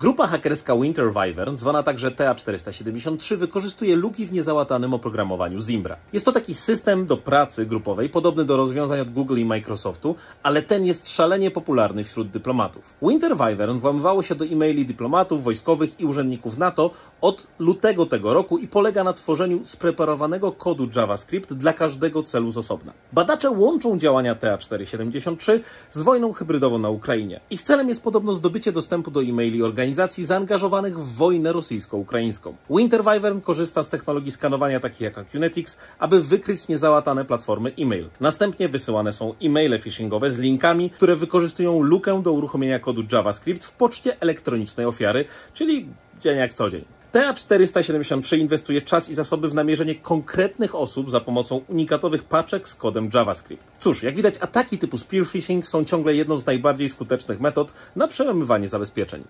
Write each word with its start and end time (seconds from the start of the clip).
Grupa 0.00 0.26
hakerska 0.26 0.76
Winter 0.76 1.12
Wyvern, 1.12 1.56
zwana 1.56 1.82
także 1.82 2.10
TA473, 2.10 3.36
wykorzystuje 3.36 3.96
luki 3.96 4.26
w 4.26 4.32
niezałatanym 4.32 4.94
oprogramowaniu 4.94 5.60
Zimbra. 5.60 5.96
Jest 6.12 6.26
to 6.26 6.32
taki 6.32 6.54
system 6.54 7.06
do 7.06 7.16
pracy 7.16 7.66
grupowej, 7.66 8.08
podobny 8.08 8.44
do 8.44 8.56
rozwiązań 8.56 9.00
od 9.00 9.10
Google 9.10 9.38
i 9.38 9.44
Microsoftu, 9.44 10.14
ale 10.42 10.62
ten 10.62 10.86
jest 10.86 11.08
szalenie 11.08 11.50
popularny 11.50 12.04
wśród 12.04 12.30
dyplomatów. 12.30 12.94
Winter 13.02 13.36
Wyvern 13.36 13.78
włamywało 13.78 14.22
się 14.22 14.34
do 14.34 14.44
e-maili 14.44 14.86
dyplomatów, 14.86 15.44
wojskowych 15.44 16.00
i 16.00 16.04
urzędników 16.04 16.58
NATO 16.58 16.90
od 17.20 17.46
lutego 17.58 18.06
tego 18.06 18.34
roku 18.34 18.58
i 18.58 18.68
polega 18.68 19.04
na 19.04 19.12
tworzeniu 19.12 19.60
spreparowanego 19.64 20.52
kodu 20.52 20.88
JavaScript 20.96 21.52
dla 21.52 21.72
każdego 21.72 22.22
celu 22.22 22.50
z 22.50 22.56
osobna. 22.56 22.92
Badacze 23.12 23.50
łączą 23.50 23.98
działania 23.98 24.34
TA473 24.34 25.60
z 25.90 26.02
wojną 26.02 26.32
hybrydową 26.32 26.78
na 26.78 26.90
Ukrainie. 26.90 27.40
Ich 27.50 27.62
celem 27.62 27.88
jest 27.88 28.02
podobno 28.02 28.32
zdobycie 28.32 28.72
dostępu 28.72 29.10
do 29.10 29.22
e-maili 29.22 29.62
organizacji 29.62 29.89
zaangażowanych 29.94 30.98
w 30.98 31.14
wojnę 31.14 31.52
rosyjsko-ukraińską. 31.52 32.54
Winter 32.70 33.04
Wyvern 33.04 33.40
korzysta 33.40 33.82
z 33.82 33.88
technologii 33.88 34.30
skanowania 34.30 34.80
takich 34.80 35.00
jak 35.00 35.18
Acunetics, 35.18 35.78
aby 35.98 36.22
wykryć 36.22 36.68
niezałatane 36.68 37.24
platformy 37.24 37.72
e-mail. 37.78 38.08
Następnie 38.20 38.68
wysyłane 38.68 39.12
są 39.12 39.34
e-maile 39.42 39.80
phishingowe 39.80 40.32
z 40.32 40.38
linkami, 40.38 40.90
które 40.90 41.16
wykorzystują 41.16 41.82
lukę 41.82 42.22
do 42.22 42.32
uruchomienia 42.32 42.78
kodu 42.78 43.02
JavaScript 43.12 43.64
w 43.64 43.72
poczcie 43.72 44.20
elektronicznej 44.20 44.86
ofiary, 44.86 45.24
czyli 45.54 45.88
dzień 46.20 46.36
jak 46.36 46.54
co 46.54 46.70
dzień. 46.70 46.84
TA473 47.12 48.38
inwestuje 48.38 48.82
czas 48.82 49.08
i 49.08 49.14
zasoby 49.14 49.48
w 49.48 49.54
namierzenie 49.54 49.94
konkretnych 49.94 50.74
osób 50.74 51.10
za 51.10 51.20
pomocą 51.20 51.60
unikatowych 51.68 52.24
paczek 52.24 52.68
z 52.68 52.74
kodem 52.74 53.10
JavaScript. 53.14 53.64
Cóż, 53.78 54.02
jak 54.02 54.16
widać, 54.16 54.34
ataki 54.40 54.78
typu 54.78 54.98
spear 54.98 55.26
phishing 55.26 55.66
są 55.66 55.84
ciągle 55.84 56.14
jedną 56.14 56.38
z 56.38 56.46
najbardziej 56.46 56.88
skutecznych 56.88 57.40
metod 57.40 57.74
na 57.96 58.08
przełamywanie 58.08 58.68
zabezpieczeń. 58.68 59.24